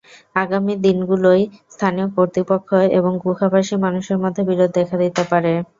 আগামী 0.35 0.73
দিনগুলোয় 0.85 1.43
স্থানীয় 1.71 2.07
কর্তৃপক্ষ 2.15 2.69
এবং 2.97 3.11
গুহাবাসী 3.23 3.75
মানুষের 3.85 4.17
মধ্যে 4.23 4.41
বিরোধ 4.49 4.69
দেখা 4.77 4.95
দিতে 5.03 5.23
পারে। 5.31 5.51